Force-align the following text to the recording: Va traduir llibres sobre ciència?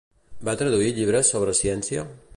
Va 0.47 0.55
traduir 0.61 0.89
llibres 0.95 1.33
sobre 1.35 1.57
ciència? 1.63 2.11